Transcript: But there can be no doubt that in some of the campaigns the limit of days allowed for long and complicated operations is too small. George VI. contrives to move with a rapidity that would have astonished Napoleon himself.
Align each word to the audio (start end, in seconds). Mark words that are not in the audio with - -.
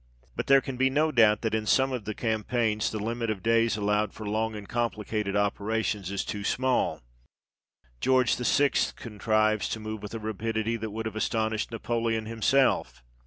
But 0.35 0.47
there 0.47 0.61
can 0.61 0.77
be 0.77 0.89
no 0.89 1.11
doubt 1.11 1.41
that 1.41 1.53
in 1.53 1.67
some 1.67 1.91
of 1.91 2.05
the 2.05 2.15
campaigns 2.15 2.89
the 2.89 2.97
limit 2.97 3.29
of 3.29 3.43
days 3.43 3.77
allowed 3.77 4.13
for 4.15 4.27
long 4.27 4.55
and 4.55 4.67
complicated 4.67 5.35
operations 5.35 6.09
is 6.09 6.25
too 6.25 6.43
small. 6.43 7.03
George 7.99 8.35
VI. 8.37 8.71
contrives 8.95 9.69
to 9.69 9.79
move 9.79 10.01
with 10.01 10.15
a 10.15 10.19
rapidity 10.19 10.75
that 10.75 10.89
would 10.89 11.05
have 11.05 11.15
astonished 11.15 11.69
Napoleon 11.69 12.25
himself. 12.25 13.03